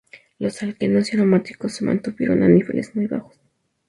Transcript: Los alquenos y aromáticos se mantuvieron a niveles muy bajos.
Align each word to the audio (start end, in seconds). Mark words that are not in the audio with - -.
Los 0.39 0.63
alquenos 0.63 1.13
y 1.13 1.15
aromáticos 1.15 1.75
se 1.75 1.85
mantuvieron 1.85 2.41
a 2.41 2.47
niveles 2.49 2.95
muy 2.95 3.05
bajos. 3.05 3.35